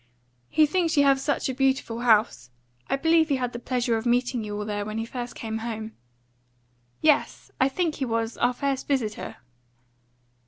[0.49, 2.49] He thinks you have such a beautiful house.
[2.87, 5.59] I believe he had the pleasure of meeting you all there when he first came
[5.59, 5.91] home."
[7.01, 9.37] "Yes, I think he was our first visitor."